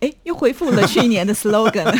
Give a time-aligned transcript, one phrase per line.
[0.00, 1.92] 哎，又回复了去年的 slogan，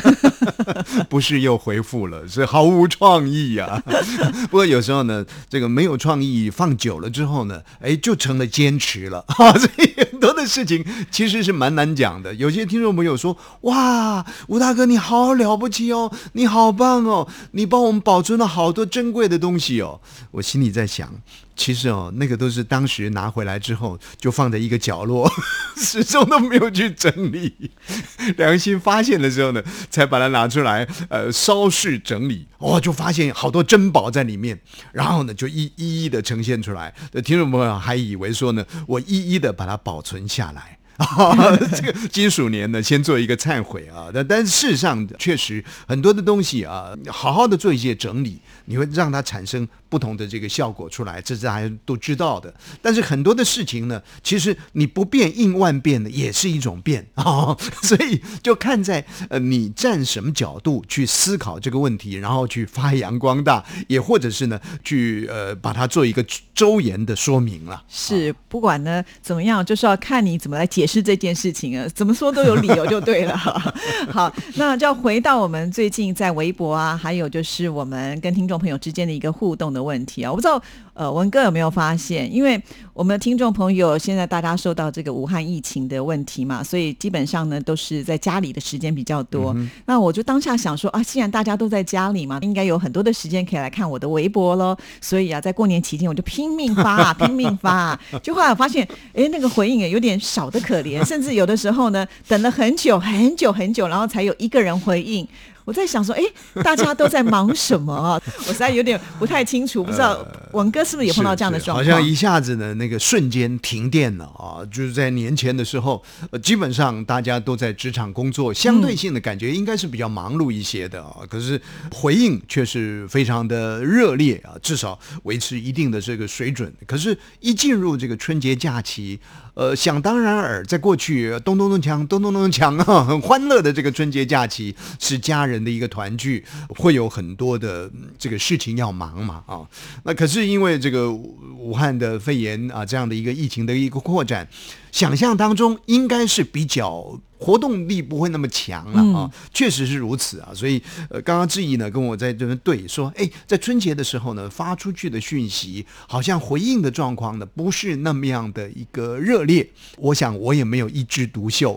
[1.10, 3.82] 不是又回复了，是毫无创意呀。
[4.48, 9.24] 不过有时候呢，这个没有创意放久了之后呢，哎，就成了坚持了。
[9.36, 12.32] 所以很多的事情其实是蛮难讲的。
[12.34, 20.00] 有些听众朋友说：“哇，吴大哥你好了不起哦，你好棒哦，你帮我们保存了好多珍贵的东西哦。”
[20.32, 21.12] 我心里在想。
[21.58, 25.28] 其实哦，那个都是当时拿回来之后就放在一个角落，
[25.76, 27.72] 始终都没有去整理。
[28.38, 34.58] 良心发现的时候呢，才把它拿出来，呃，稍事整理，哦，就发现好多珍宝在里面。
[34.92, 36.94] 然后呢，就一一一的呈现出来。
[37.24, 40.77] 听众朋友还以为说呢，我一一的把它保存下来。
[40.98, 44.08] 啊， 这个金属年呢，先做一个忏悔啊。
[44.12, 49.66] 但但是事实上，确实很多的东西啊，好好的做一些整理，你会让它产生。
[49.90, 52.52] 不同的这个效果出来，这是大家都知道的。
[52.82, 57.56] 但是很多的事情呢，其实你不变应万变的，也是一种变啊。
[57.82, 66.22] 所以就看在呃你站什么角度去思考这个问题，然后去发扬光大，也或者是呢去呃把它做一个
[66.54, 67.82] 周延的说明了。
[67.88, 71.86] 是，不管呢怎么样，就是要看你怎么来解释这件事情啊。
[71.94, 73.36] 怎么说都有理由就对了。
[74.10, 79.78] 好，那就要回到我们最近在微博啊，还有就是我们跟听众朋友之间的一个互动的。
[79.78, 80.60] 的问题啊，我不知道，
[80.98, 82.28] 呃，文哥有没有发现？
[82.34, 82.60] 因为
[82.92, 89.54] 我们的听众朋友现在大家受到这个武汉疫情的问题嘛，所以基本上呢都是在家里的时间比较多。
[89.86, 94.76] 那我就当下想说啊，既然大家都在家里嘛，应该有很多的时间可以来看我的微博喽。
[95.00, 97.96] 所以啊，在过年期间我就拼命发， 拼命发。
[98.20, 98.84] 就后来我发现，
[99.14, 105.24] 哎，那个回应也有点少的可怜，甚至有的时候呢，等了很久很久很久，然后才有一个人回应。
[105.68, 106.22] 我在想说，哎，
[106.64, 108.18] 大家都在忙什么啊？
[108.48, 111.84] 我实在有点不太清楚，不知道文哥是不是也碰到这样的状况？
[111.84, 114.64] 好像一下子呢，那个瞬间停电了啊！
[114.72, 121.18] 就是在年前的时候，呃，基本上大家都在职场工作，相对性的感觉应该是比较忙碌一些的啊。
[121.28, 121.60] 可是
[121.92, 126.72] 回应却是非常的热烈啊，至少维持一定的这个水准。
[126.86, 129.20] 可是，一进入这个春节假期。
[129.58, 139.66] 呃，想当然尔，在过去咚咚咚锵，咚咚咚锵啊， 很欢乐的这个春节假期是家人的一个团聚，会有很多的这个事情要忙嘛啊。
[140.04, 144.46] 那可是因为这个武汉的肺炎啊，这样的一个疫情的一个扩展，
[144.92, 147.20] 想象当中应该是比较。
[147.40, 161.74] 活动力不会那么强了啊，确实是如此啊，所以呃，刚刚志毅呢跟我在这边对说，哎，在春节的时候呢，发出去的讯息好像回应的状况呢不是那么样的一个热烈，我想我也没有一枝独秀，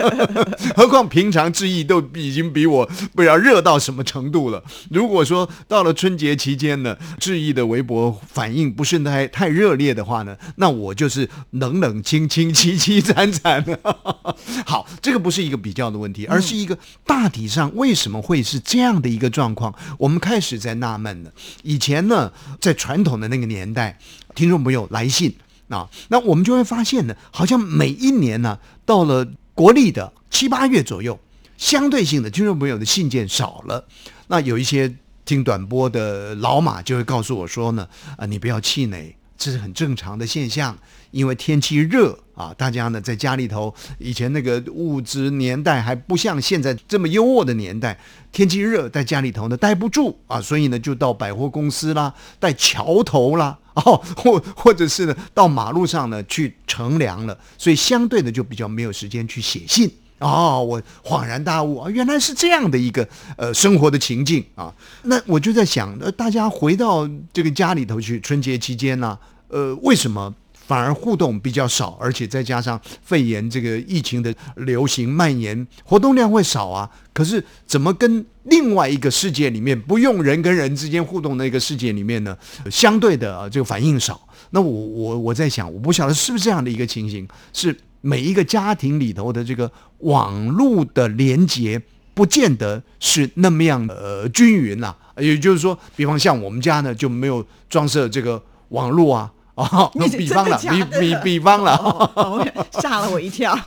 [0.76, 2.84] 何况平常志毅都已经比我
[3.14, 4.62] 不知道热到什么程度了。
[4.90, 13.78] 如果说到了春节期间呢，志毅的微博反应不是太太热烈的话呢，那我就是冷冷清清、凄凄惨惨的。
[14.66, 19.74] 好，这个不是一个比较的问题，而是一个大体上为什么会是这样的一个状况？
[19.98, 21.32] 我们开始在纳闷了。
[21.62, 23.98] 以前呢，在传统的那个年代，
[24.34, 25.34] 听众朋友来信
[25.68, 31.18] 啊，那我们就会发现呢，好像每一年呢，到了国历的七八月左右，
[31.56, 33.86] 相对性的听众朋友的信件少了。
[34.28, 40.76] 那有一些听短波的老马就会告诉我说呢，啊，你不要气馁，这是很正常的现象。
[41.10, 47.96] 因为天气热啊，大家呢在家里头，以前那个物质年代还不像现在这么优渥的年代，
[48.32, 59.88] 天气热在家里头呢待不住啊，所以呢就到百货公司啦， 在桥头啦，哦，或或者是呢到马路上呢去乘凉了，所以相对的就比较没有时间去写信
[60.18, 63.06] 哦，我恍然大悟啊，原来是这样的一个
[63.36, 64.72] 呃生活的情境啊。
[65.02, 69.18] 那我就在想，呃，大家回到这个家里头去，春节期间呢，
[69.48, 70.34] 呃，为什么？
[70.66, 76.88] 反而互动比较少，而且再加上肺炎这个疫情的流行蔓延，活动量会少啊。
[77.12, 82.34] 可是怎么跟另外一个世界里面不用人跟人之间互动的一个世界里面呢？
[82.70, 84.18] 相对的这个反应少。
[84.52, 89.70] 那我我我在想，我不晓得是不是这样的一个情形，是每一个家庭里头的这个
[90.00, 91.80] 网络的连接
[92.12, 94.94] 不见得是那么样呃均匀呐。
[95.16, 99.32] 也就是说，比方像我们家呢就没有装设这个网络啊。
[99.54, 101.76] 哦，你比方了，比比比方了。
[101.76, 103.58] 哦哦吓了我一跳。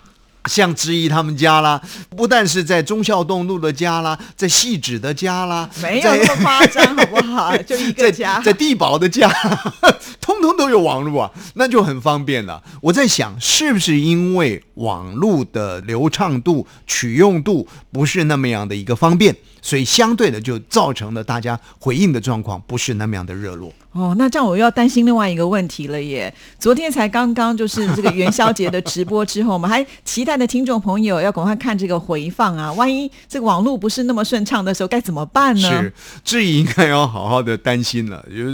[0.48, 1.82] 像之一他们家啦，
[2.16, 7.56] 不但是在忠孝东路的家啦，在细致的家啦，没有在那么夸张，好不好？
[7.64, 9.30] 就一个在家，在地堡的家，
[10.22, 12.62] 通通都有网络啊，那就很方便了。
[12.82, 19.36] 我在想，是不是因为网络的流畅度、取用度不是那么样的一个方便，
[19.68, 23.74] 所以相对的就造成了大家回应的状况不是那么样的热络。
[23.92, 26.34] 哦，那这样我又要担心另外一个问题了耶。
[26.58, 32.72] 昨天才刚刚就是这个元宵节的直播之后，我们还期待的听众朋友要赶快看这个回放啊。
[32.74, 35.70] 万一这个网络不是那么顺畅的时候，该怎么办呢？
[35.70, 35.94] 是，
[36.24, 38.24] 志毅应该要好好的担心了。
[38.30, 38.46] 有，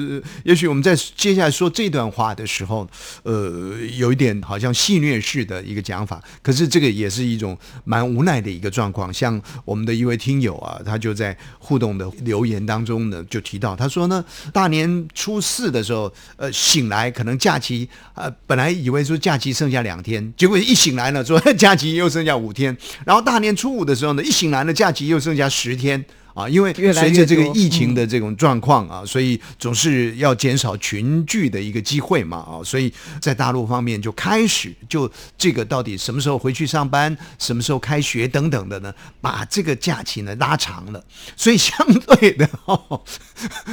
[0.44, 2.88] 也许我们在接下来说这段话的时候，
[3.22, 9.14] 呃，有一点好像戏谑式的一个讲法，可是这个也是一种蛮无奈的一个状况。
[9.14, 14.24] 像我们的一位听友啊，他就在互动的留言当中呢，就提到，他说呢，
[14.54, 26.06] 大年初四的时候，呃，醒来可能假期，呃，本来以为说假期剩下两天，结果一醒来呢，说 假期又剩下五天，然后大年初五的时候呢，一醒来呢，假期又剩下十天。
[26.34, 32.92] 啊，因为随着这个疫情的这种状况啊，所以总是要减少群聚的一个机会嘛啊，所以
[33.22, 41.04] 在大陆方面就开始就这个到底什么时候回去上班，什么时候开学等等的呢，把这个假期呢拉长了，
[41.36, 43.02] 所以相对的 哦，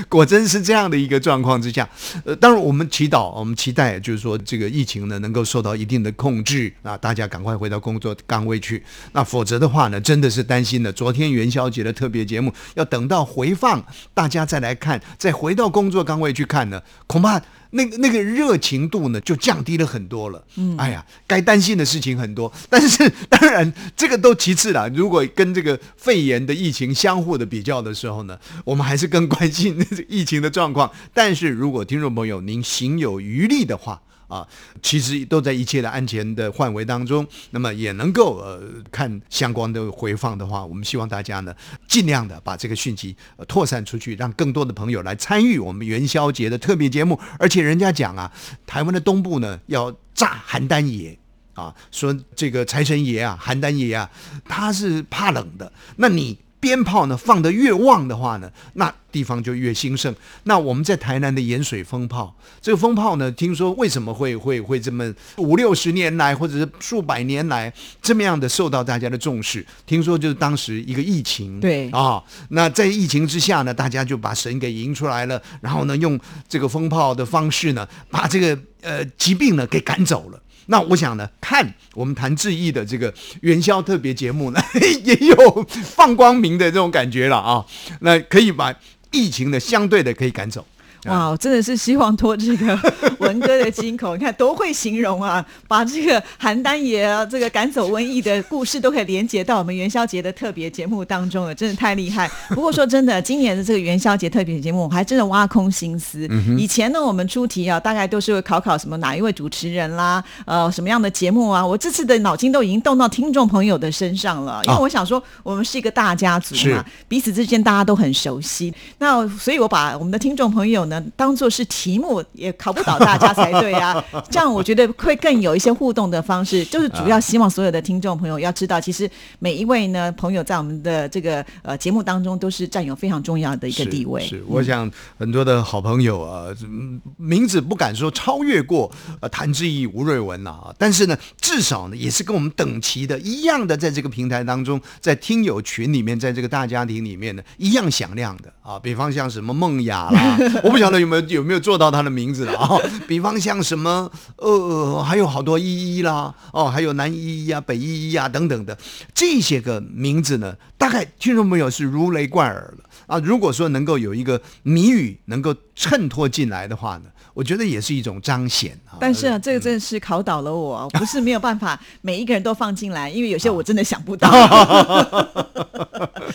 [0.09, 1.89] 果真是这样的一个状况之下，
[2.25, 8.83] 呃，当然我们祈祷，我们期待就是说这个疫情呢能够受到一定的控制啊，大家赶快回到工作岗位去。
[9.13, 10.93] 那否则的话呢，真的是担心了。
[10.93, 20.45] 昨天元宵节的特别节目，要等到回放大家再来看，再回到工作岗位去看呢，恐怕那个那个热情度呢就降低了很多了。
[20.57, 24.91] 嗯，哎呀，该担心的事情很多，但是当然这个都其次啦。
[24.95, 30.91] 如果跟这个肺炎的疫情相互的比较的时候呢，我们还是更关心疫情的状况。
[31.15, 34.01] 但是如果听众朋友您行有余力的话，
[34.31, 34.47] 啊，
[34.81, 41.53] 其实都在一切的安全的范围当中，那么也能够呃看相关的回放的话，我们希望大家呢
[41.89, 47.19] 尽量的把这个讯息、呃、扩散出去，让更多的朋友来参与我们元宵节的特别节目。
[47.39, 48.33] 而且人家讲啊，
[48.65, 51.19] 台湾的东部呢要炸邯郸爷。
[51.55, 54.09] 啊，说这个财神爷啊，邯郸爷啊，
[54.49, 55.71] 他是怕冷的。
[55.97, 60.15] 那你鞭炮呢放得越旺的话呢，那地方就越兴盛。
[60.45, 67.73] 那我们在台南的盐水风炮，这个风炮呢，听说为什么会会会这么五六十年来，或者是数百年来
[68.03, 69.67] 这么样的受到大家的重视？
[69.87, 80.41] 听说就是当时一个疫情，对啊，那在疫情之下呢，大家就把神给迎出来了，然后呢，用这个风炮的方式呢，把这个呃疾病呢给赶走了。
[80.71, 83.13] 那我想呢，看我们谈志毅的这个
[83.43, 84.61] 元宵特别节目呢，
[85.05, 87.67] 也有放光明的这种感觉了啊。
[88.01, 88.73] 那可以把
[89.11, 90.65] 疫情呢相对的可以赶走。
[91.07, 92.79] 哇，真的是希望托这个
[93.19, 95.45] 文哥的金口，你看多会形容啊！
[95.67, 102.31] 把这个邯郸爷啊，这个赶走瘟疫的故事都可以连接到我们元宵节的特别节目当中了，真的太厉害。
[102.51, 106.29] 不过说真的，今年的这个元宵节特别节目，我还真的挖空心思。
[106.59, 111.65] 以前呢，我们出题啊，大概都是会考考什么哪一位主持人啦，呃，什么样的节目啊。
[111.65, 118.73] 我这次的脑筋都已经动到听众朋友的身上了，因为我想说，我们是一个大家族嘛是，彼此之间大家都很熟悉。
[118.99, 124.05] 那所以，我把我们的听众朋友呢当做是题目，也考不倒大家才对啊。
[124.31, 134.21] 这样我觉得会更有一些互动的方式，就是主要希望所有的听众朋友要知道，其实每一位呢朋友在我们的这个呃节目当中都是占有非常重要的一个地位。
[134.23, 148.79] 是，是我想很多的好朋友啊，嗯名字不敢说超越过呃谭志毅、吴瑞文呐、啊，但是呢，至少呢也是跟我们等齐的，一样的，在这个平台当中，在听友群里面，在这个大家庭里面呢，一样响亮的啊。
[148.79, 152.77] 比方像什么梦雅啦， 我不晓得有没有有没有做到他的名字了啊。
[153.07, 158.77] 比方像什么呃，还有好多依依啦，哦，还有南依依啊、北依依啊等等的
[159.15, 162.85] 这些个名字呢，大概听众朋友是如雷贯耳了。
[163.07, 168.95] 啊，如果说能够有一个谜语能够衬托进来的话呢，我觉得也是一种彰显啊。
[169.01, 174.31] 但是啊，这个真的是考倒了我，不是没有办法每一个人都放进来，因为有些我真的想不到，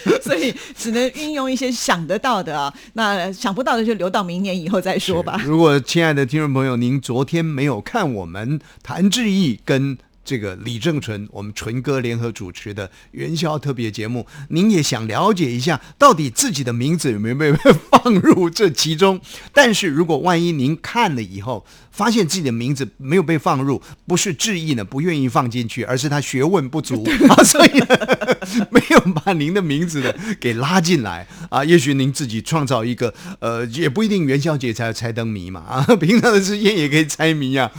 [0.22, 2.74] 所以只能运用一些想得到的啊。
[2.94, 5.42] 那想不到的就留到明年以后再说吧。
[5.46, 17.54] 如果亲爱的听众朋友，您昨天没有看我们谭志毅跟这个李正淳，我们纯哥联合主持的元宵特别节目，您也想了解一下，到底自己的名字有没有被
[17.92, 19.22] 放入这其中？
[19.54, 21.64] 但是如果万一您看了以后
[21.96, 27.88] 发现自己的名字没有被放入，不是质疑呢不愿意放进去，而是他学问不足 啊，所以呢
[28.70, 31.64] 没有把您的名字呢给拉进来啊。
[31.64, 37.72] 也许您自己创造一个呃，也不一定元宵节才要猜灯谜嘛 啊，平常的时间也可以猜谜啊，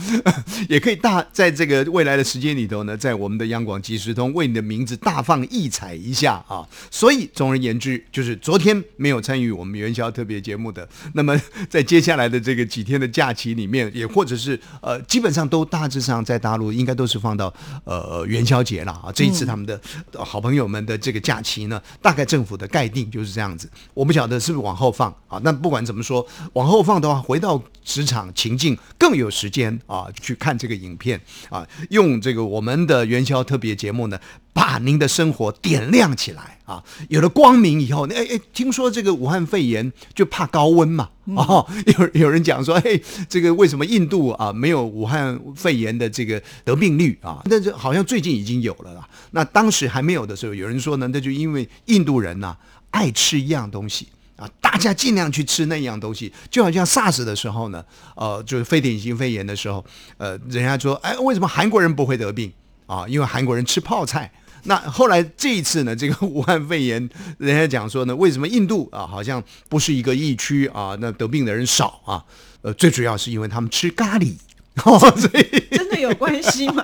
[0.67, 6.67] 也可以大在这个未来的时间里头呢，在我们的央广即时通为你的名字大放异彩一下啊。
[6.89, 19.11] 所以总而言之，就是昨天没有参与我们元宵特别节目的，那么在接下来的这个几天的假期里面，也或者是呃，基本上都大致上在大陆应该都是放到呃元宵节了啊。
[19.13, 19.79] 这一次他们的
[20.13, 23.69] 好朋友们的这个假期呢，大概政府的概定就是这样子。
[23.93, 25.39] 我不晓得是不是往后放啊。
[25.43, 34.19] 那不管怎么说，往后放的话，回到职场情境更有时间啊去看这个影片啊，用这个我们的元宵特别节目呢。
[34.57, 36.83] 把您的生活点亮起来啊！
[37.09, 41.07] 有了光明以后，哎哎，听说这个武汉肺炎就怕高温嘛？
[41.35, 42.99] 哦， 有有人讲说，哎，
[43.29, 47.39] 这个为什么印度啊没有武汉肺炎的这个得病率啊？
[47.47, 49.07] 但是好像最近已经有了啦。
[49.29, 52.57] 那当时还没有的时候，有人说呢，那就因为印度人呐
[52.89, 57.85] 爱吃一样东西啊，大家尽量去吃那样东西，就好像 SARS 的时候呢，
[58.15, 59.85] 呃，就是非典型肺炎的时候，
[60.17, 62.51] 呃，人家说，哎，为什么韩国人不会得病
[62.87, 63.07] 啊？
[63.07, 64.31] 因为韩国人吃泡菜。
[64.67, 70.95] 那后来这一次呢，这个 武汉肺炎，人家讲说呢，为什么印度啊好像不是一个疫区啊？
[70.99, 72.23] 那得病的人少啊？
[72.61, 74.33] 呃，最主要是因为他们吃咖喱，
[74.83, 76.83] 哦所以 真的有关系吗？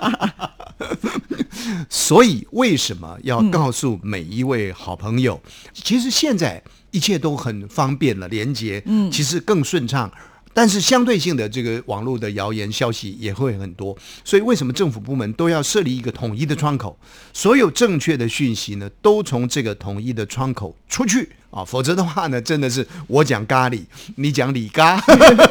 [1.88, 5.40] 所以为什么要告诉每一位好朋友？
[5.72, 10.10] 其实现在一切都很方便了，连接，嗯，其实更顺畅。
[10.54, 13.94] 但是相对性的这个网络的谣言消息也会很多，
[14.24, 16.96] 所以为什么政府部门都要设立一个统一的窗口？
[17.32, 21.28] 所有正确的讯息呢，都从这个统一的窗口出去。
[21.54, 23.80] 啊，否则的话呢，真的是我讲咖喱，
[24.16, 25.00] 你讲李咖，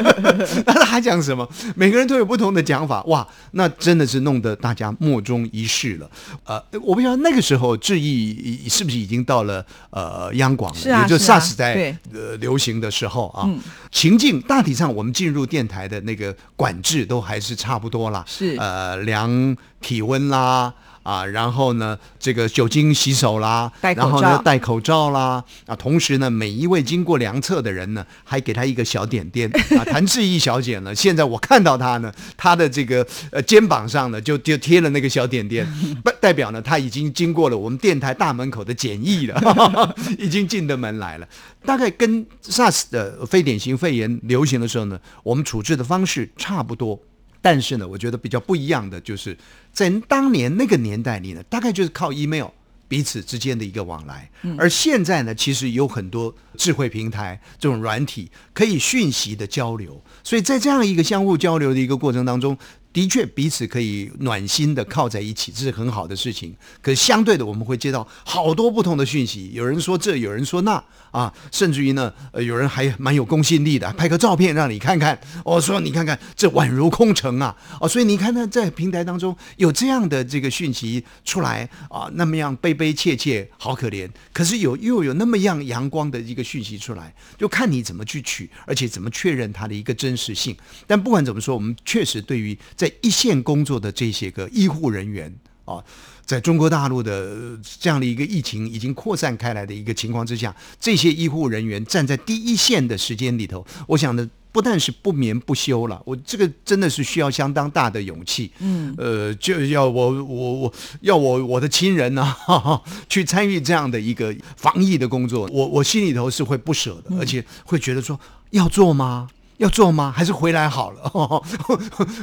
[0.68, 1.48] 那他讲什么？
[1.78, 6.10] 每个人都有不同的讲法，哇，那真的是弄得大家莫衷一是了。
[6.44, 13.50] 呃，我不知道那个时候智毅是不是已经到了呃央广了，也就 SARS 在呃流行的时候啊，
[13.90, 20.74] 情境大体上我们进入电台的那个管制都还是差不多啦，是呃量体温啦。
[21.04, 29.84] 啊，然后呢，这个酒精洗手啦，然后呢戴口罩啦，啊，同时呢，每一位经过量测的人呢，还给他一个小点点 啊。
[29.86, 35.68] 谭志毅小姐呢，现在我看到她呢，她的这个呃肩膀上呢，就就贴了那个小点点，
[36.20, 41.28] 代表呢，她已经经过了我们电台大门口的检疫了， 已经进的门来了。
[41.66, 47.00] 大概跟 SARS 的非典型肺炎流行的时候呢，我们处置的方式差不多。
[47.44, 49.38] 但是呢，我觉得比较不一样的，就是
[49.74, 52.48] 在当年那个年代里呢，大概就是靠 email
[52.88, 62.58] 彼此之间的一个往来，而现在呢，其实有很多智慧平台这种软体可以讯息的交流，所以在这样一个相互交流的一个过程当中。
[62.94, 66.56] 的确，彼此可以暖心的靠在一起，这是很好的事情。
[66.80, 84.08] 可是相对的，我们会接到好多不同的讯息，有人说这，有人说那啊，甚至于呢，呃，有人还蛮有公信力的，拍个照片让你看看，我说你看看，这宛如空城啊，哦，所以你看呢，在平台当中有这样的这个讯息出来啊，那么样悲悲切切，好可怜。
[84.32, 90.56] 可是有又有那么样阳光的一个讯息出来，就看你怎么去取，而且怎么确认它的一个真实性。
[90.86, 92.56] 但不管怎么说，我们确实对于。
[92.84, 95.82] 在一线工作的这些个医护人员啊，
[96.26, 108.52] 在中国大陆的这样的一个疫情已经扩散开来的一个情况之下，这些医护人员站在第一线的时间里头，我想呢，不但是不眠不休了，我这个真的是需要相当大的勇气。
[108.60, 112.36] 嗯，呃，就要我我我要我我的亲人呢
[113.08, 119.30] 去参与这样的一个防疫的工作，我我心里头是会不舍的，而且会觉得说要做吗？
[119.64, 120.14] 要做吗？
[120.14, 121.10] 还是回来好了？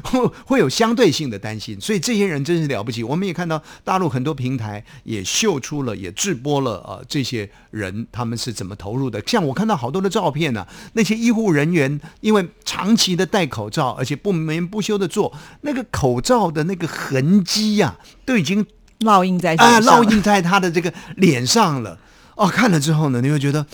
[0.04, 3.02] 会 会有相对性的担心，所以这些人真是了不起。
[3.02, 9.22] 我们也看到大陆很多平台也秀出了，也直播了啊，这些人他们是怎么投入的。
[9.26, 15.32] 像我看到好多的照片呢，那些医护人员因为长期的戴口罩，而且不眠不休的做，
[15.62, 18.66] 那个口罩的那个痕迹呀，都已经
[19.00, 21.98] 烙印在啊，烙印在他的这个脸上了。
[22.36, 23.66] 哦，看了之后呢，你会觉得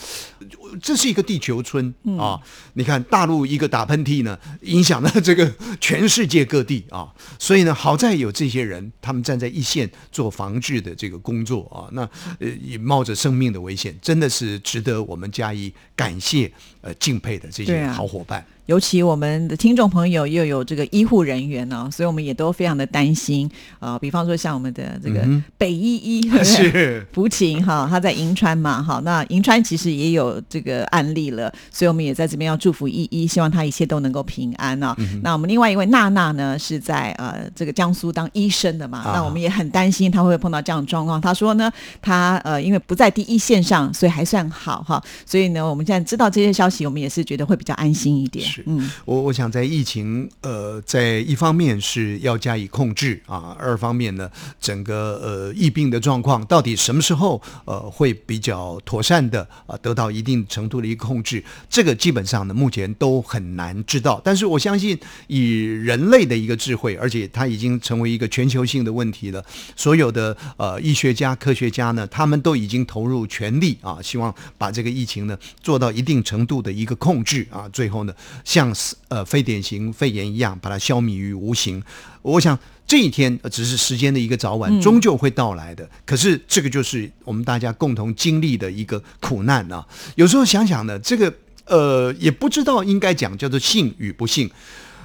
[0.81, 2.39] 这是一个地球村啊！
[2.73, 7.13] 你看大陆一个打喷嚏呢，影响了这个全世界各地啊！
[7.39, 12.01] 所以呢，好在有这些人，他们站在一线做防治的这个工作啊，那
[12.39, 18.45] 呃也冒着生命的危险，真的是值得我们加以感谢、呃敬佩的这些好伙伴。
[18.67, 23.97] 尤其我们的听众朋友又有这个医护人员呢，所以我们也都非常的担心啊。
[23.97, 25.25] 比方说像我们的这个
[25.57, 34.97] 北医医 是福琴哈，他在银川嘛，好，那银川其实也有这这个案例了，所以我们也在这边要祝福依依，希望她一切都能够平安啊。
[35.21, 41.21] 那我们另外一位娜娜呢，是在呃这个江苏当医生的嘛，啊那我们也很担心她会不会碰到这样的状况。
[41.21, 41.71] 她说呢，
[42.01, 44.99] 她呃因为不在第一线上，所以还算好哈。
[45.27, 48.43] 所以呢，我们现在知道这些消息，我们也是觉得会比较安心一点。
[48.57, 64.19] 是嗯，我我想在疫情呃，在一方面是要加以控制啊，二方面呢，整个呃疫病的状况到底什么时候呃会比较妥善的啊得到一定程度的一个控制，这个基本上呢目前都很难知道。
[64.23, 64.97] 但是我相信
[65.27, 69.43] 以人类的一个智慧，而且它已经成为一个全球性的问题了，
[69.75, 78.13] 所有的呃医学家、科学家呢，他们都已经投入全力啊，希望把这个疫情呢做到一定程度的一个控制啊，最后呢
[78.47, 78.73] 像
[79.09, 81.83] 呃非典型肺炎一样把它消弭于无形。
[82.21, 85.87] 我想这一天呃只是时间的一个早晚，终究会到来的。
[86.05, 89.85] 可是这个就是我们大家共同经历的一个苦难啊。
[90.15, 91.33] 有时候想想呢，这个
[91.65, 94.49] 呃也不知道应该讲叫做幸与不幸。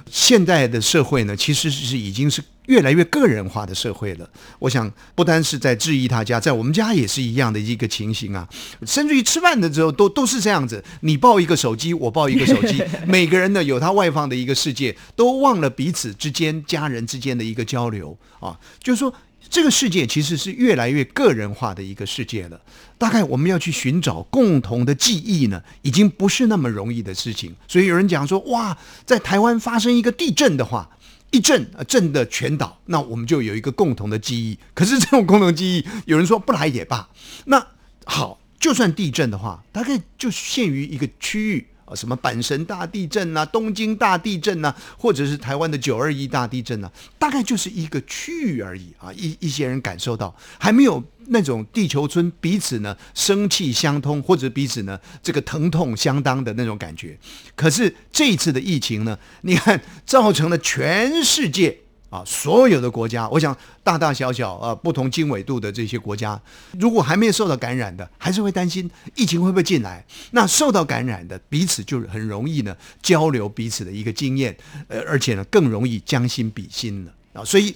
[0.09, 4.29] 现在的社会呢，其实是已经是越来越个人化的社会了。
[4.59, 8.47] 我想，不单是在质疑他家，在我们家也是一样的一个情形啊。
[8.85, 18.59] 甚至于吃饭的时候，都都是这样子，你抱一个手机，我抱一个手机， 每个人呢有他外放的一个世界，都忘了彼此之间、家人之间的一个交流啊。
[18.81, 19.13] 就是说，
[19.49, 22.59] 这个世界其实是越来越个人化的一个世界了。
[22.97, 27.53] 大概我们要去寻找共同的记忆呢，已经不是那么容易的事情。
[27.67, 30.89] 所以有人讲说，哇，在台湾发生一个地震的话，
[31.33, 34.57] 一震啊震的全岛，那我们就有一个共同的记忆。
[34.73, 37.09] 可是这种共同记忆，有人说不来也罢。
[37.45, 37.67] 那
[38.05, 41.67] 好，就算地震的话，大概就限于一个区域。
[41.85, 49.11] 啊，什么阪神大地震呐、东京大地震呐、或者是台湾的九二一大地震呐、大概就是一个区域而已啊。
[49.11, 57.17] 一一些人感受到，还没有那种地球村彼此呢生气相通，或者彼此呢这个疼痛相当的那种感觉。
[57.55, 61.77] 可是这一次的疫情呢，你看造成了全世界。
[62.13, 66.39] 啊，所有的国家，我想大大小小啊不同经纬度的这些国家，
[66.79, 70.05] 如果还没有受到感染的，还是会担心疫情会不会进来。
[70.29, 74.55] 那受到感染的，彼此就很容易呢交流彼此的一个经验，
[74.89, 77.43] 呃，而且呢更容易将心比心了啊。
[77.43, 77.75] 所以，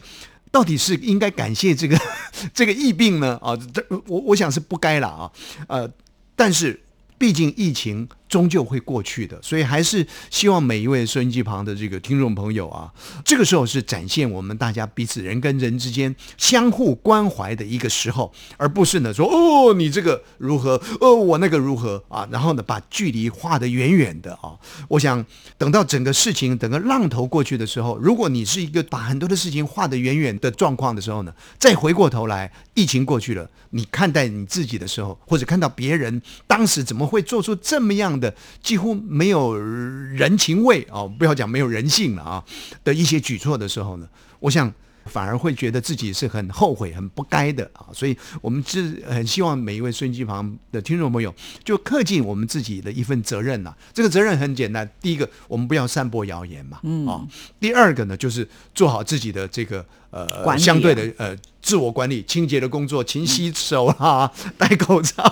[0.52, 2.00] 到底是应该感谢这个
[2.54, 3.38] 这个疫病呢？
[3.42, 5.32] 啊，这我我想是不该了啊。
[5.68, 5.90] 呃，
[6.36, 6.80] 但是
[7.18, 8.08] 毕竟疫情。
[8.28, 12.92] 终究会过去的，所以还是希望每一位收音机旁的这个听众朋友啊，
[13.24, 24.58] 这个时候是展现我们大家彼此人跟人之间相互关怀的一个时候，而不是呢说哦你这个如何，哦我那个如何啊，然后呢把距离画得远远的啊。
[24.90, 25.26] 我想
[25.58, 38.17] 等到整个事情整个浪头过去的时候，如果你是一个把很多的事情画得远远的状况的时候呢，再回过头来，疫情过去了，你看待你自己的时候，或者看到别人当时怎么会做出这么样。
[38.20, 42.44] 的几乎没有人情味哦，不要讲没有人性了啊
[42.84, 44.08] 的一些举措的时候呢，
[44.40, 44.72] 我想
[45.06, 47.88] 反而会觉得自己是很后悔、很不该的啊。
[47.94, 53.74] 所以，我们是很希望每一位收音机旁的听众朋友，就恪尽我们自己的一份责任呐。
[53.94, 57.26] 这个责任很简单，第一个，我们不要散播谣言嘛，嗯啊。
[57.58, 65.24] 第二个呢，就是做好自己的这个呃相对的呃自我管理、清洁的工作，勤洗手啦， 戴口罩。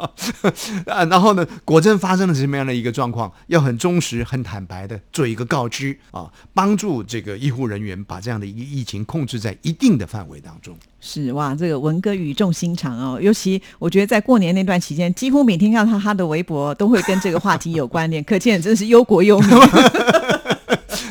[0.86, 10.76] 啊，然后呢，果真发生了什么样的一个状况，要很忠实、很坦白的做一个告知啊，帮助这个医护人员把这样的一个疫情控制在一定的范围当中。
[11.00, 19.50] 是哇，这个文哥语重心长哦，尤其我觉得在过年那段期间，几乎每天看到他他的微博都会跟这个话题有关联，可见真是忧国忧民。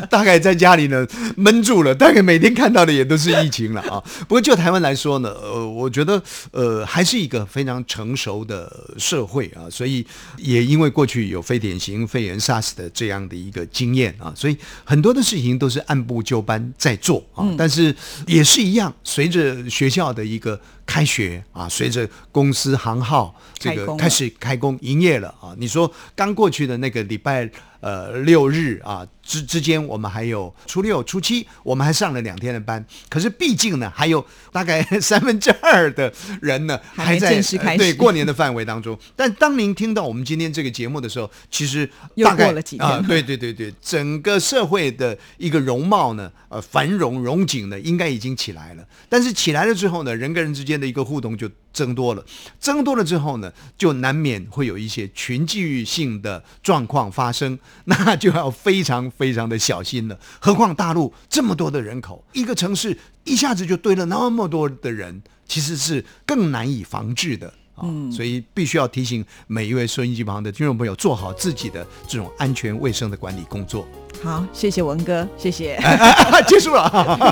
[0.10, 1.06] 大概在家里呢
[1.38, 4.04] 闷住了，大概每天看到的也都是疫情了啊。
[4.28, 10.06] 不过就台湾来说呢，呃，我觉得呃还是一个非常成熟的社会啊，所以
[10.38, 17.46] 也因为过去有非典型肺炎 SARS 的这样的一个经验啊，所以很多的事情都是按部就班在做啊。
[17.58, 17.96] 但是
[18.26, 27.50] 也是一样，随着学校的一个开学啊，随着公司行号这个开始开工营业了啊，你说刚过去的那个礼拜
[27.82, 32.84] 呃六日啊之之间，我们还有初六、初七，我们还上了两天的班。
[33.08, 36.12] 可是毕竟呢，还有大概 三分之二的
[36.42, 38.98] 人呢还没在对过年的范围当中。
[39.16, 48.84] 但当您听到我们今天这个节目的时候，其实又大概过了几天啊，对对对对，整个社会的一个容貌呢，呃，繁荣荣景呢，应该已经起来了。
[49.08, 52.26] 但是起来了之后呢，人跟人之间的一个互动就增多了，
[52.60, 60.18] 增多了之后呢，就难免会有一些群聚性的状况发生， 那就要非常非常的小心了。
[60.40, 67.54] 何况大陆这么多的人口，一个城市一下子就堆了那么多的人，其实是更难以防治的。
[67.76, 73.88] 啊，所以必须要提醒每一位收音机旁的听众朋友，做好自己的这种安全卫生的管理工作。
[74.22, 75.80] 好，谢谢文哥，谢谢，
[76.46, 76.90] 结束了，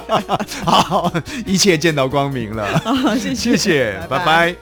[0.64, 1.12] 好，
[1.46, 4.56] 一切见到光明了， 好，谢谢，谢谢，拜拜